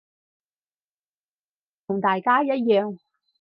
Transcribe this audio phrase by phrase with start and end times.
[1.85, 2.97] 同大家一樣